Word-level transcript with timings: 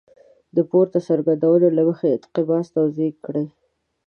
د 0.55 0.57
پورته 0.69 0.99
څرګندونو 1.09 1.67
له 1.77 1.83
مخې 1.87 2.07
انقباض 2.17 2.65
توضیح 2.77 3.11
کړئ. 3.25 3.47